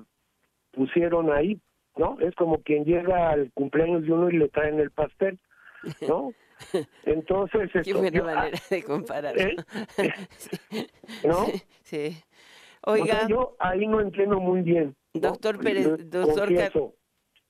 pusieron 0.72 1.30
ahí, 1.30 1.60
¿no? 1.98 2.18
Es 2.22 2.34
como 2.36 2.62
quien 2.62 2.86
llega 2.86 3.32
al 3.32 3.51
cumpleaños 3.51 4.03
de 4.03 4.13
uno 4.13 4.30
y 4.30 4.38
le 4.38 4.48
traen 4.48 4.80
el 4.80 4.91
pastel, 4.91 5.38
¿no? 6.08 6.32
Entonces, 7.03 7.63
esto, 7.63 7.82
Qué 7.84 7.94
buena 7.94 8.24
manera 8.24 8.58
de 8.70 8.84
comparar. 8.84 9.38
¿eh? 9.38 9.58
¿No? 11.25 11.48
Sí. 11.84 12.15
Oiga. 12.83 13.27
yo 13.27 13.55
ahí 13.59 13.88
no 13.88 14.00
entiendo 14.00 14.39
muy 14.39 14.61
bien. 14.61 14.95
Doctor 15.13 15.59
Pérez, 15.59 16.09
doctor 16.09 16.50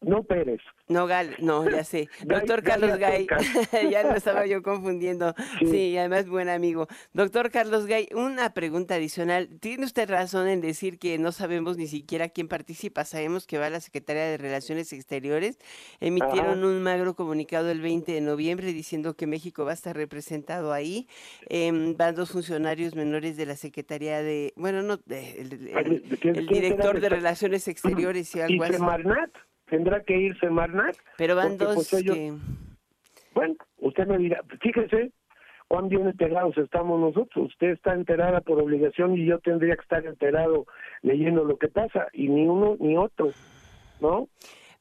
no 0.02 0.24
Pérez. 0.24 0.62
No, 0.88 1.08
Gal, 1.08 1.36
no, 1.40 1.70
ya 1.70 1.84
sé. 1.84 2.10
Doctor 2.26 2.64
Carlos 2.64 2.98
Gay, 2.98 3.28
ya 3.92 4.04
lo 4.04 4.16
estaba 4.16 4.46
yo 4.46 4.62
confundiendo. 4.62 5.34
Sí. 5.60 5.96
además 5.98 6.28
buen 6.28 6.50
amigo. 6.50 6.88
Doctor 7.14 7.52
Carlos 7.52 7.86
Gay, 7.86 8.10
una 8.14 8.54
pregunta 8.54 8.96
adicional. 8.96 9.48
¿Tiene 9.60 9.86
usted 9.86 10.10
razón 10.10 10.48
en 10.48 10.60
decir 10.60 10.98
que 11.00 11.18
no 11.18 11.32
sabemos 11.32 11.78
ni 11.78 11.88
siquiera 11.88 12.30
quién 12.30 12.48
participa? 12.48 13.06
Sabemos 13.06 13.46
que 13.46 13.60
va 13.60 13.70
la 13.70 13.80
Secretaría 13.80 14.24
de 14.24 14.38
Relaciones 14.38 14.92
Exteriores. 14.92 15.60
Emitieron 16.00 16.66
un 16.66 16.82
magro 16.82 17.16
comunicado 17.16 17.70
el 17.70 17.80
20 17.80 18.12
de 18.12 18.22
noviembre 18.22 18.74
diciendo 18.74 19.14
que 19.16 19.28
México 19.28 19.66
va 19.66 19.72
a 19.72 19.76
estar 19.76 19.96
representado 19.96 20.74
ahí. 20.74 21.08
Em, 21.48 21.96
van 21.96 22.16
dos 22.16 22.32
funcionarios 22.32 22.96
menores 22.96 23.38
de 23.38 23.46
la 23.46 23.56
Secretaría 23.56 24.22
de, 24.24 24.52
bueno, 24.56 24.82
no, 24.82 25.00
el, 25.08 26.48
director 26.48 27.00
de 27.00 27.10
Relaciones 27.10 27.68
Exteriores 27.68 28.36
y 28.36 28.42
algo 28.42 28.64
así. 28.64 28.78
¿Tendrá 29.72 30.04
que 30.04 30.18
irse 30.18 30.50
Marnat? 30.50 30.98
Pero 31.18 31.38
van 31.38 31.58
pues, 31.58 31.90
dos 31.90 32.04
Bueno, 33.34 33.56
usted 33.78 34.06
me 34.06 34.18
dirá, 34.18 34.44
fíjese 34.62 35.14
cuán 35.70 35.88
bien 35.88 36.08
enterados 36.08 36.58
estamos 36.58 37.00
nosotros. 37.00 37.48
Usted 37.48 37.70
está 37.70 37.94
enterada 37.94 38.42
por 38.42 38.62
obligación 38.62 39.18
y 39.18 39.26
yo 39.26 39.40
tendría 39.40 39.78
que 39.78 39.82
estar 39.84 40.06
enterado 40.06 40.66
leyendo 41.04 41.46
lo 41.46 41.58
que 41.58 41.70
pasa, 41.70 42.10
y 42.12 42.28
ni 42.28 42.46
uno 42.46 42.76
ni 42.82 42.98
otro, 42.98 43.32
¿no? 44.02 44.28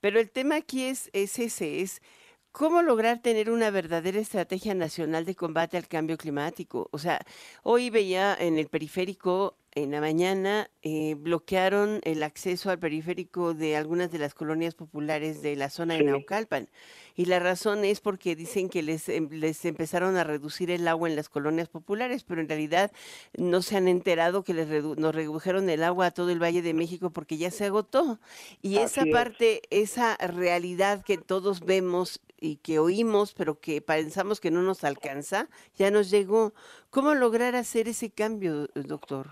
Pero 0.00 0.18
el 0.18 0.28
tema 0.28 0.56
aquí 0.56 0.86
es, 0.86 1.08
es 1.12 1.38
ese, 1.38 1.82
es 1.82 2.02
¿Cómo 2.50 2.82
lograr 2.82 3.20
tener 3.22 3.48
una 3.48 3.70
verdadera 3.70 4.18
estrategia 4.18 4.74
nacional 4.74 5.24
de 5.24 5.36
combate 5.36 5.76
al 5.76 5.86
cambio 5.86 6.16
climático? 6.16 6.88
O 6.90 6.98
sea, 6.98 7.20
hoy 7.62 7.90
veía 7.90 8.34
en 8.34 8.58
el 8.58 8.66
periférico, 8.66 9.54
en 9.72 9.92
la 9.92 10.00
mañana, 10.00 10.68
eh, 10.82 11.14
bloquearon 11.16 12.00
el 12.02 12.22
acceso 12.24 12.70
al 12.70 12.80
periférico 12.80 13.54
de 13.54 13.76
algunas 13.76 14.10
de 14.10 14.18
las 14.18 14.34
colonias 14.34 14.74
populares 14.74 15.42
de 15.42 15.54
la 15.54 15.70
zona 15.70 15.94
de 15.94 16.02
Naucalpan. 16.02 16.68
Y 17.14 17.26
la 17.26 17.38
razón 17.38 17.84
es 17.84 18.00
porque 18.00 18.34
dicen 18.34 18.68
que 18.68 18.82
les, 18.82 19.08
em, 19.08 19.28
les 19.30 19.64
empezaron 19.64 20.16
a 20.16 20.24
reducir 20.24 20.70
el 20.70 20.88
agua 20.88 21.08
en 21.08 21.14
las 21.14 21.28
colonias 21.28 21.68
populares, 21.68 22.24
pero 22.24 22.40
en 22.40 22.48
realidad 22.48 22.90
no 23.36 23.62
se 23.62 23.76
han 23.76 23.86
enterado 23.86 24.42
que 24.42 24.54
les 24.54 24.68
nos 24.84 25.14
redujeron 25.14 25.70
el 25.70 25.84
agua 25.84 26.06
a 26.06 26.10
todo 26.10 26.30
el 26.30 26.42
Valle 26.42 26.62
de 26.62 26.74
México 26.74 27.10
porque 27.10 27.36
ya 27.36 27.50
se 27.50 27.66
agotó. 27.66 28.18
Y 28.62 28.78
esa 28.78 29.04
parte, 29.06 29.62
esa 29.70 30.16
realidad 30.16 31.04
que 31.04 31.18
todos 31.18 31.60
vemos 31.60 32.20
y 32.40 32.56
que 32.56 32.78
oímos, 32.78 33.34
pero 33.34 33.60
que 33.60 33.82
pensamos 33.82 34.40
que 34.40 34.50
no 34.50 34.62
nos 34.62 34.82
alcanza, 34.82 35.48
ya 35.76 35.90
nos 35.90 36.10
llegó. 36.10 36.54
¿Cómo 36.90 37.14
lograr 37.14 37.54
hacer 37.54 37.86
ese 37.86 38.10
cambio, 38.10 38.68
doctor? 38.74 39.28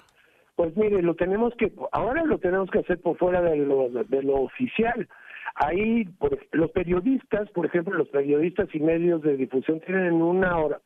Pues 0.58 0.76
mire, 0.76 1.02
lo 1.02 1.14
tenemos 1.14 1.54
que, 1.54 1.70
ahora 1.92 2.24
lo 2.24 2.38
tenemos 2.38 2.68
que 2.68 2.80
hacer 2.80 3.00
por 3.00 3.16
fuera 3.16 3.40
de 3.40 3.58
lo, 3.58 3.90
de 3.90 4.22
lo 4.24 4.38
oficial. 4.38 5.08
Ahí, 5.54 6.04
por, 6.18 6.36
los 6.50 6.72
periodistas, 6.72 7.48
por 7.50 7.66
ejemplo, 7.66 7.94
los 7.94 8.08
periodistas 8.08 8.68
y 8.74 8.80
medios 8.80 9.22
de 9.22 9.36
difusión 9.36 9.78
tienen 9.78 10.14
una 10.14 10.58
hora, 10.58 10.80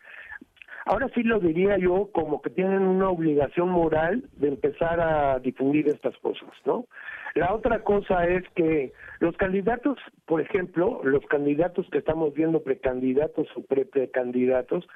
Ahora 0.84 1.08
sí 1.14 1.22
lo 1.22 1.38
diría 1.38 1.78
yo 1.78 2.10
como 2.12 2.42
que 2.42 2.50
tienen 2.50 2.82
una 2.82 3.08
obligación 3.08 3.68
moral 3.68 4.24
de 4.36 4.48
empezar 4.48 5.00
a 5.00 5.38
difundir 5.38 5.88
estas 5.88 6.16
cosas, 6.18 6.50
¿no? 6.64 6.86
La 7.34 7.54
otra 7.54 7.82
cosa 7.82 8.26
es 8.26 8.42
que 8.50 8.92
los 9.20 9.36
candidatos, 9.36 9.98
por 10.26 10.40
ejemplo, 10.40 11.00
los 11.02 11.24
candidatos 11.26 11.88
que 11.90 11.98
estamos 11.98 12.34
viendo, 12.34 12.62
precandidatos 12.62 13.48
o 13.56 13.62
pre-precandidatos, 13.62 14.86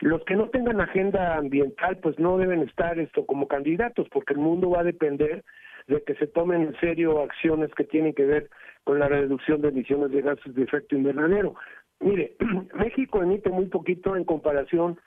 los 0.00 0.24
que 0.24 0.36
no 0.36 0.50
tengan 0.50 0.80
agenda 0.80 1.36
ambiental, 1.36 1.98
pues 1.98 2.18
no 2.18 2.38
deben 2.38 2.62
estar 2.62 2.98
esto 2.98 3.26
como 3.26 3.48
candidatos, 3.48 4.06
porque 4.10 4.34
el 4.34 4.38
mundo 4.38 4.70
va 4.70 4.80
a 4.80 4.84
depender 4.84 5.42
de 5.88 6.02
que 6.02 6.14
se 6.14 6.28
tomen 6.28 6.62
en 6.62 6.78
serio 6.78 7.22
acciones 7.22 7.74
que 7.74 7.84
tienen 7.84 8.14
que 8.14 8.24
ver 8.24 8.50
con 8.84 9.00
la 9.00 9.08
reducción 9.08 9.60
de 9.60 9.68
emisiones 9.68 10.12
de 10.12 10.22
gases 10.22 10.54
de 10.54 10.62
efecto 10.62 10.94
invernadero. 10.94 11.54
Mire, 11.98 12.36
México 12.74 13.22
emite 13.22 13.50
muy 13.50 13.66
poquito 13.66 14.14
en 14.14 14.24
comparación 14.24 15.00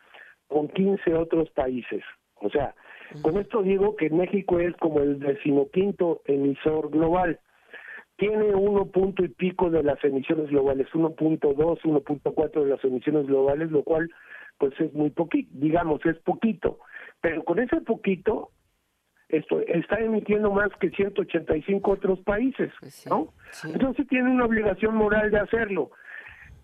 con 0.54 0.68
15 0.68 1.16
otros 1.16 1.50
países. 1.50 2.04
O 2.36 2.50
sea, 2.50 2.76
con 3.24 3.38
esto 3.38 3.64
digo 3.64 3.96
que 3.96 4.12
México 4.12 4.60
es 4.60 4.76
como 4.78 5.00
el 5.00 5.20
decimoquinto 5.20 6.22
emisor 6.26 6.92
global. 6.92 7.40
Tiene 8.18 8.54
uno 8.54 8.86
punto 8.86 9.26
y 9.26 9.30
pico 9.30 9.72
de 9.72 9.82
las 9.82 10.02
emisiones 10.04 10.50
globales, 10.50 10.88
1.2, 10.94 11.56
1.4 11.56 12.64
de 12.64 12.70
las 12.70 12.84
emisiones 12.84 13.26
globales, 13.26 13.72
lo 13.72 13.84
cual 13.84 14.12
pues 14.60 14.80
es 14.80 14.94
muy 14.94 15.10
poquito, 15.10 15.50
digamos, 15.54 16.06
es 16.06 16.18
poquito. 16.20 16.78
Pero 17.20 17.44
con 17.44 17.58
ese 17.58 17.82
poquito, 17.82 18.52
esto 19.30 19.60
está 19.62 20.00
emitiendo 20.00 20.52
más 20.52 20.70
que 20.80 20.92
185 20.92 21.90
otros 21.90 22.20
países, 22.20 22.72
pues 22.80 23.08
¿no? 23.08 23.34
Entonces 23.64 24.08
tiene 24.08 24.30
una 24.30 24.46
obligación 24.46 24.96
moral 24.96 25.32
de 25.32 25.40
hacerlo. 25.40 25.90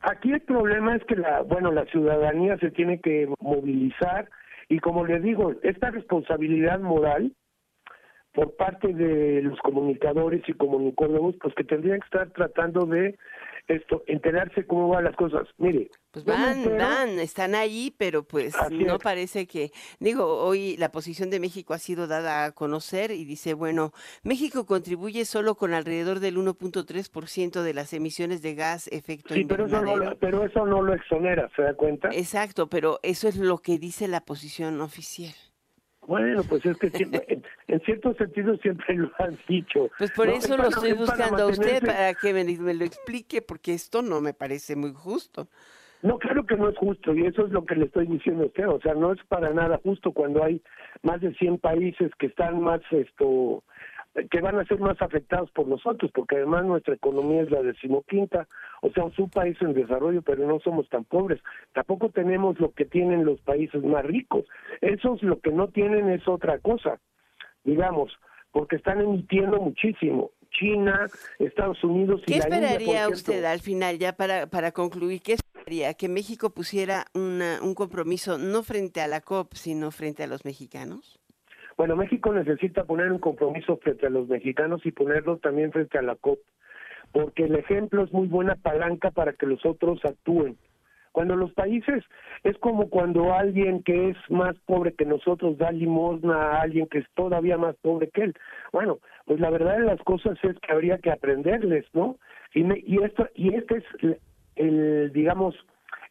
Aquí 0.01 0.31
el 0.31 0.41
problema 0.41 0.95
es 0.95 1.03
que 1.05 1.15
la, 1.15 1.41
bueno, 1.41 1.71
la 1.71 1.85
ciudadanía 1.85 2.57
se 2.57 2.71
tiene 2.71 2.99
que 3.01 3.27
movilizar 3.39 4.29
y 4.69 4.79
como 4.79 5.05
les 5.05 5.21
digo, 5.23 5.53
esta 5.63 5.91
responsabilidad 5.91 6.79
moral 6.79 7.33
por 8.33 8.55
parte 8.55 8.93
de 8.93 9.41
los 9.41 9.59
comunicadores 9.59 10.43
y 10.47 10.53
comunicólogos, 10.53 11.35
pues 11.41 11.53
que 11.55 11.63
tendrían 11.63 11.99
que 11.99 12.05
estar 12.05 12.31
tratando 12.31 12.85
de 12.85 13.17
esto, 13.67 14.03
enterarse 14.07 14.65
cómo 14.65 14.89
van 14.89 15.03
las 15.03 15.15
cosas. 15.15 15.47
Mire. 15.57 15.89
Pues 16.11 16.25
van, 16.25 16.63
van, 16.77 17.19
están 17.19 17.53
ahí, 17.53 17.93
pero 17.95 18.23
pues 18.23 18.55
no 18.71 18.97
parece 18.97 19.45
que, 19.45 19.71
digo, 19.99 20.25
hoy 20.25 20.75
la 20.77 20.91
posición 20.91 21.29
de 21.29 21.39
México 21.39 21.75
ha 21.75 21.77
sido 21.77 22.07
dada 22.07 22.45
a 22.45 22.51
conocer 22.51 23.11
y 23.11 23.25
dice, 23.25 23.53
bueno, 23.53 23.91
México 24.23 24.65
contribuye 24.65 25.23
solo 25.25 25.53
con 25.53 25.75
alrededor 25.75 26.19
del 26.19 26.37
1.3% 26.37 27.61
de 27.61 27.73
las 27.75 27.93
emisiones 27.93 28.41
de 28.41 28.55
gas 28.55 28.87
efecto 28.87 29.35
sí, 29.35 29.45
pero 29.45 29.67
eso, 29.67 29.81
no, 29.83 30.15
pero 30.19 30.43
eso 30.43 30.65
no 30.65 30.81
lo 30.81 30.95
exonera, 30.95 31.47
¿se 31.55 31.61
da 31.61 31.75
cuenta? 31.75 32.09
Exacto, 32.11 32.69
pero 32.69 32.99
eso 33.03 33.27
es 33.27 33.37
lo 33.37 33.59
que 33.59 33.77
dice 33.77 34.07
la 34.07 34.21
posición 34.21 34.81
oficial. 34.81 35.33
Bueno, 36.09 36.41
pues 36.43 36.65
es 36.65 36.75
que 36.79 36.87
en, 37.67 37.79
cierto 37.81 38.15
sentido 38.15 38.57
siempre 38.57 38.95
lo 38.95 39.11
han 39.19 39.37
dicho. 39.47 39.91
Pues 39.99 40.09
por 40.09 40.27
eso 40.27 40.57
lo 40.57 40.69
estoy 40.69 40.93
buscando 40.93 41.43
a 41.43 41.45
usted 41.45 41.85
para 41.85 42.15
que 42.15 42.33
me, 42.33 42.73
lo 42.73 42.83
explique, 42.83 43.43
porque 43.43 43.75
esto 43.75 44.01
no 44.01 44.19
me 44.19 44.33
parece 44.33 44.75
muy 44.75 44.91
justo. 44.91 45.47
No, 46.01 46.17
claro 46.17 46.47
que 46.47 46.55
no 46.55 46.67
es 46.67 46.77
justo 46.77 47.13
y 47.13 47.27
eso 47.27 47.45
es 47.45 47.51
lo 47.51 47.63
que 47.63 47.75
le 47.75 47.85
estoy 47.85 48.07
diciendo 48.07 48.43
a 48.43 48.47
usted. 48.47 48.67
O 48.67 48.81
sea, 48.81 48.95
no 48.95 49.11
es 49.11 49.19
para 49.27 49.53
nada 49.53 49.79
justo 49.83 50.11
cuando 50.11 50.43
hay 50.43 50.63
más 51.03 51.21
de 51.21 51.31
100 51.35 51.59
países 51.59 52.09
que 52.17 52.25
están 52.25 52.59
más 52.59 52.81
esto 52.89 53.63
que 54.29 54.41
van 54.41 54.59
a 54.59 54.65
ser 54.65 54.79
más 54.79 55.01
afectados 55.01 55.51
por 55.51 55.67
nosotros, 55.67 56.11
porque 56.13 56.37
además 56.37 56.65
nuestra 56.65 56.95
economía 56.95 57.43
es 57.43 57.51
la 57.51 57.61
decimoquinta, 57.61 58.47
o 58.81 58.89
sea, 58.91 59.05
es 59.05 59.19
un 59.19 59.29
país 59.29 59.57
en 59.61 59.73
desarrollo, 59.73 60.21
pero 60.21 60.47
no 60.47 60.59
somos 60.59 60.89
tan 60.89 61.05
pobres. 61.05 61.39
Tampoco 61.73 62.09
tenemos 62.09 62.59
lo 62.59 62.73
que 62.73 62.85
tienen 62.85 63.25
los 63.25 63.39
países 63.41 63.83
más 63.83 64.03
ricos. 64.03 64.45
Esos 64.81 65.21
lo 65.21 65.39
que 65.39 65.51
no 65.51 65.67
tienen 65.69 66.09
es 66.09 66.27
otra 66.27 66.59
cosa, 66.59 66.99
digamos, 67.63 68.11
porque 68.51 68.77
están 68.77 69.01
emitiendo 69.01 69.59
muchísimo. 69.59 70.31
China, 70.51 71.05
Estados 71.37 71.83
Unidos 71.83 72.21
y 72.25 72.33
¿Qué 72.33 72.39
esperaría 72.39 73.07
usted 73.07 73.43
al 73.43 73.59
final, 73.59 73.99
ya 73.99 74.13
para, 74.13 74.47
para 74.47 74.71
concluir, 74.71 75.21
qué 75.21 75.33
esperaría? 75.33 75.93
¿Que 75.93 76.09
México 76.09 76.49
pusiera 76.49 77.05
una, 77.13 77.59
un 77.61 77.75
compromiso 77.75 78.39
no 78.39 78.63
frente 78.63 79.01
a 79.01 79.07
la 79.07 79.21
COP, 79.21 79.53
sino 79.53 79.91
frente 79.91 80.23
a 80.23 80.27
los 80.27 80.45
mexicanos? 80.45 81.18
Bueno, 81.79 81.95
México 81.95 82.33
necesita 82.33 82.83
poner 82.83 83.09
un 83.09 83.19
compromiso 83.19 83.77
frente 83.77 84.05
a 84.05 84.09
los 84.09 84.27
mexicanos 84.27 84.85
y 84.85 84.91
ponerlo 84.91 85.37
también 85.37 85.71
frente 85.71 85.97
a 85.97 86.01
la 86.01 86.17
COP, 86.17 86.39
porque 87.13 87.45
el 87.45 87.55
ejemplo 87.55 88.03
es 88.03 88.11
muy 88.11 88.27
buena 88.27 88.55
palanca 88.55 89.11
para 89.11 89.31
que 89.31 89.45
los 89.45 89.65
otros 89.65 90.03
actúen. 90.03 90.57
Cuando 91.13 91.37
los 91.37 91.53
países 91.53 92.03
es 92.43 92.57
como 92.57 92.89
cuando 92.89 93.33
alguien 93.33 93.81
que 93.83 94.09
es 94.09 94.17
más 94.27 94.57
pobre 94.65 94.91
que 94.93 95.05
nosotros 95.05 95.57
da 95.57 95.71
limosna 95.71 96.35
a 96.35 96.61
alguien 96.63 96.85
que 96.85 96.97
es 96.97 97.05
todavía 97.15 97.57
más 97.57 97.77
pobre 97.77 98.09
que 98.09 98.23
él. 98.23 98.35
Bueno, 98.73 98.99
pues 99.25 99.39
la 99.39 99.49
verdad 99.49 99.77
de 99.77 99.85
las 99.85 100.01
cosas 100.01 100.37
es 100.43 100.59
que 100.59 100.73
habría 100.73 100.97
que 100.97 101.11
aprenderles, 101.11 101.85
¿no? 101.93 102.17
Y, 102.53 102.65
y 102.93 103.01
esto 103.01 103.25
y 103.35 103.55
este 103.55 103.77
es 103.77 104.19
el 104.57 105.13
digamos 105.13 105.55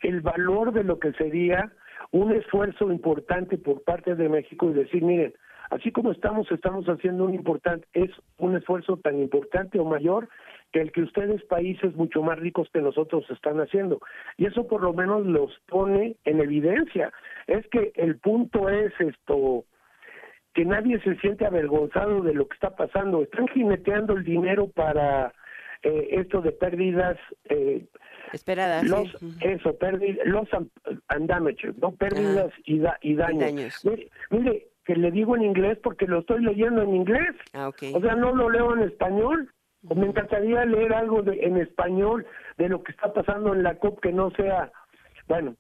el 0.01 0.23
valor 0.23 0.73
de 0.73 0.85
lo 0.85 0.99
que 0.99 1.13
sería 1.13 1.71
un 2.11 2.33
esfuerzo 2.33 2.91
importante 2.91 3.59
por 3.59 3.85
parte 3.85 4.15
de 4.15 4.31
México 4.31 4.71
y 4.71 4.73
decir, 4.73 5.03
miren, 5.03 5.35
Así 5.71 5.93
como 5.93 6.13
estamos, 6.13 6.51
estamos 6.51 6.87
haciendo 6.87 7.25
un 7.25 7.35
importante, 7.35 7.87
es 7.93 8.11
un 8.39 8.57
esfuerzo 8.57 8.97
tan 8.97 9.21
importante 9.21 9.79
o 9.79 9.85
mayor 9.85 10.29
que 10.73 10.81
el 10.81 10.93
que 10.93 11.03
ustedes, 11.03 11.43
países 11.45 11.95
mucho 11.95 12.23
más 12.23 12.39
ricos 12.39 12.69
que 12.73 12.81
nosotros, 12.81 13.25
están 13.31 13.59
haciendo. 13.61 14.01
Y 14.37 14.47
eso 14.47 14.67
por 14.67 14.83
lo 14.83 14.93
menos 14.93 15.27
los 15.27 15.53
pone 15.67 16.17
en 16.25 16.41
evidencia. 16.41 17.13
Es 17.47 17.67
que 17.69 17.93
el 17.97 18.19
punto 18.19 18.69
es 18.69 18.93
esto, 18.99 19.65
que 20.55 20.65
nadie 20.65 21.01
se 21.01 21.17
siente 21.17 21.47
avergonzado 21.47 22.23
de 22.23 22.35
lo 22.35 22.49
que 22.49 22.55
está 22.55 22.75
pasando. 22.75 23.23
Están 23.23 23.49
jineteando 23.49 24.15
el 24.15 24.25
dinero 24.25 24.69
para 24.69 25.33
eh, 25.83 26.09
esto 26.13 26.41
de 26.41 26.53
pérdidas. 26.53 27.17
Eh, 27.49 27.87
Esperadas. 28.33 28.85
Los, 28.85 29.17
Eso, 29.41 29.77
pérdidas, 29.79 30.27
los 30.27 30.49
and 30.53 31.31
¿no? 31.81 31.93
Pérdidas 31.93 32.53
y, 32.65 32.83
y 33.03 33.15
daños. 33.15 33.85
mire, 34.31 34.67
que 34.89 34.97
le 34.97 35.11
digo 35.11 35.37
en 35.37 35.43
inglés 35.43 35.79
porque 35.83 36.07
lo 36.07 36.21
estoy 36.21 36.43
leyendo 36.43 36.81
en 36.81 36.95
inglés. 36.97 37.37
Ah, 37.53 37.69
O 37.69 38.01
sea, 38.01 38.15
no 38.15 38.35
lo 38.35 38.49
leo 38.49 38.75
en 38.75 38.85
español. 38.85 39.53
me 39.83 40.07
encantaría 40.07 40.65
leer 40.65 40.95
algo 40.95 41.23
en 41.27 41.59
español 41.59 42.25
de 42.57 42.71
lo 42.71 42.83
que 42.83 42.93
está 42.93 43.13
pasando 43.13 43.53
en 43.53 43.63
la 43.65 43.75
COP 43.75 44.01
que 44.01 44.13
no 44.13 44.31
sea, 44.31 44.73
bueno, 45.29 45.57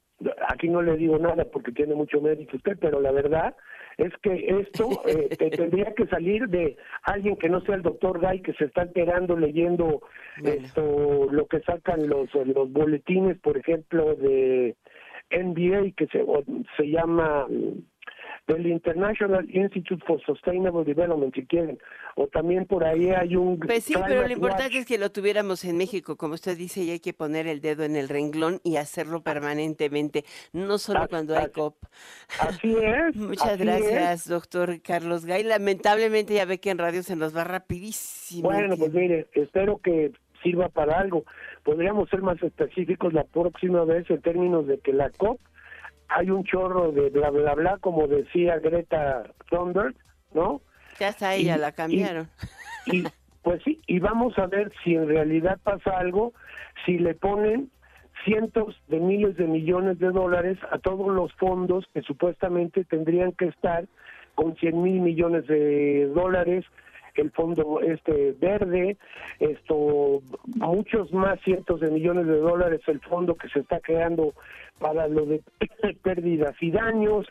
aquí 0.48 0.70
no 0.70 0.80
le 0.80 0.96
digo 0.96 1.18
nada 1.18 1.44
porque 1.44 1.72
tiene 1.72 1.94
mucho 1.94 2.22
mérito 2.22 2.56
usted, 2.56 2.78
pero 2.80 3.02
la 3.02 3.12
verdad 3.12 3.54
es 3.98 4.14
que 4.22 4.60
esto 4.62 4.88
eh, 5.06 5.28
tendría 5.36 5.92
que 5.94 6.06
salir 6.06 6.48
de 6.48 6.78
alguien 7.02 7.36
que 7.36 7.50
no 7.50 7.60
sea 7.60 7.74
el 7.74 7.82
doctor 7.82 8.20
Guy 8.20 8.40
que 8.40 8.54
se 8.54 8.64
está 8.64 8.82
enterando 8.82 9.36
leyendo 9.36 10.00
esto 10.42 11.28
lo 11.30 11.46
que 11.48 11.60
sacan 11.60 12.08
los 12.08 12.32
los 12.34 12.72
boletines 12.72 13.38
por 13.40 13.58
ejemplo 13.58 14.14
de 14.14 14.76
NBA 15.30 15.92
que 15.96 16.06
se 16.06 16.24
se 16.76 16.88
llama 16.88 17.46
del 18.48 18.66
International 18.66 19.46
Institute 19.54 20.02
for 20.06 20.20
Sustainable 20.24 20.84
Development, 20.84 21.34
si 21.34 21.46
quieren. 21.46 21.78
O 22.16 22.26
también 22.26 22.66
por 22.66 22.82
ahí 22.82 23.10
hay 23.10 23.36
un... 23.36 23.58
Pues 23.58 23.84
sí, 23.84 23.94
pero 24.06 24.26
lo 24.26 24.32
importante 24.32 24.78
es 24.78 24.86
que 24.86 24.98
lo 24.98 25.12
tuviéramos 25.12 25.64
en 25.64 25.76
México, 25.76 26.16
como 26.16 26.34
usted 26.34 26.56
dice, 26.56 26.82
y 26.82 26.90
hay 26.90 27.00
que 27.00 27.12
poner 27.12 27.46
el 27.46 27.60
dedo 27.60 27.84
en 27.84 27.94
el 27.94 28.08
renglón 28.08 28.60
y 28.64 28.76
hacerlo 28.76 29.22
permanentemente, 29.22 30.24
no 30.52 30.78
solo 30.78 31.06
cuando 31.08 31.36
hay 31.36 31.50
COP. 31.50 31.76
Así 32.40 32.74
es. 32.74 33.14
Muchas 33.16 33.58
gracias, 33.58 34.28
doctor 34.28 34.80
Carlos 34.82 35.26
Gay. 35.26 35.44
Lamentablemente 35.44 36.34
ya 36.34 36.46
ve 36.46 36.58
que 36.58 36.70
en 36.70 36.78
radio 36.78 37.02
se 37.02 37.16
nos 37.16 37.36
va 37.36 37.44
rapidísimo. 37.44 38.48
Bueno, 38.48 38.76
pues 38.76 38.92
mire, 38.94 39.26
espero 39.34 39.78
que 39.78 40.12
sirva 40.42 40.68
para 40.70 40.98
algo. 40.98 41.24
Podríamos 41.64 42.08
ser 42.08 42.22
más 42.22 42.42
específicos 42.42 43.12
la 43.12 43.24
próxima 43.24 43.84
vez 43.84 44.08
en 44.08 44.22
términos 44.22 44.66
de 44.66 44.78
que 44.78 44.92
la 44.94 45.10
COP 45.10 45.38
hay 46.08 46.30
un 46.30 46.44
chorro 46.44 46.92
de 46.92 47.10
bla 47.10 47.30
bla 47.30 47.54
bla, 47.54 47.78
como 47.78 48.06
decía 48.06 48.58
Greta 48.58 49.24
Thunberg, 49.50 49.94
¿no? 50.32 50.60
Ya 50.98 51.08
está 51.08 51.34
ella, 51.34 51.56
la 51.56 51.72
cambiaron. 51.72 52.28
Y, 52.86 53.04
pues 53.42 53.62
sí, 53.64 53.80
y 53.86 53.98
vamos 53.98 54.38
a 54.38 54.46
ver 54.46 54.72
si 54.82 54.94
en 54.94 55.08
realidad 55.08 55.58
pasa 55.62 55.98
algo, 55.98 56.32
si 56.84 56.98
le 56.98 57.14
ponen 57.14 57.70
cientos 58.24 58.80
de 58.88 58.98
miles 58.98 59.36
de 59.36 59.46
millones 59.46 59.98
de 59.98 60.10
dólares 60.10 60.58
a 60.70 60.78
todos 60.78 61.14
los 61.14 61.32
fondos 61.34 61.86
que 61.94 62.02
supuestamente 62.02 62.84
tendrían 62.84 63.32
que 63.32 63.46
estar 63.46 63.86
con 64.34 64.56
100 64.56 64.82
mil 64.82 65.00
millones 65.00 65.46
de 65.46 66.06
dólares 66.14 66.64
el 67.20 67.30
fondo 67.30 67.80
este 67.80 68.32
verde, 68.32 68.96
esto 69.40 70.22
muchos 70.56 71.12
más 71.12 71.40
cientos 71.42 71.80
de 71.80 71.90
millones 71.90 72.26
de 72.26 72.36
dólares 72.36 72.80
el 72.86 73.00
fondo 73.00 73.34
que 73.34 73.48
se 73.48 73.60
está 73.60 73.80
creando 73.80 74.34
para 74.78 75.08
lo 75.08 75.26
de 75.26 75.42
pérdidas 76.02 76.54
y 76.60 76.70
daños, 76.70 77.26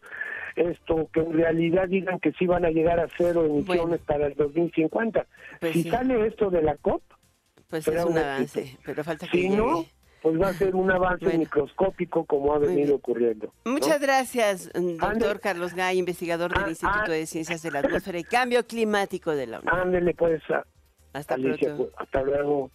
esto 0.55 1.09
que 1.13 1.21
en 1.21 1.33
realidad 1.33 1.87
digan 1.87 2.19
que 2.19 2.31
sí 2.33 2.45
van 2.45 2.65
a 2.65 2.69
llegar 2.69 2.99
a 2.99 3.07
cero 3.17 3.45
emisiones 3.45 4.01
para 4.01 4.27
el 4.27 4.35
2050. 4.35 5.25
Pues 5.59 5.73
si 5.73 5.83
sale 5.83 6.27
esto 6.27 6.49
de 6.49 6.61
la 6.61 6.75
COP, 6.77 7.01
pues 7.69 7.87
es 7.87 8.05
un 8.05 8.17
avance, 8.17 8.77
pero 8.85 9.03
falta 9.03 9.27
que 9.27 9.37
si 9.37 9.49
no, 9.49 9.85
pues 10.27 10.41
va 10.41 10.49
a 10.49 10.53
ser 10.53 10.75
un 10.75 10.91
avance 10.91 11.37
microscópico 11.37 12.25
como 12.25 12.53
ha 12.53 12.59
venido 12.59 12.95
ocurriendo. 12.95 13.53
Muchas 13.63 14.01
gracias, 14.01 14.69
doctor 14.73 15.39
Carlos 15.39 15.73
Gay, 15.73 15.97
investigador 15.97 16.53
del 16.53 16.65
ah, 16.65 16.69
Instituto 16.69 17.03
ah. 17.05 17.11
de 17.11 17.25
Ciencias 17.25 17.61
de 17.61 17.71
la 17.71 17.79
Atmósfera 17.79 18.19
y 18.19 18.25
Cambio 18.25 18.67
Climático 18.67 19.31
de 19.31 19.47
la 19.47 19.61
UNAM. 19.61 19.75
Ándele 19.83 20.13
pues. 20.13 20.41
Hasta 21.13 21.35
pronto. 21.35 21.89
Hasta 21.97 22.23
luego. 22.23 22.71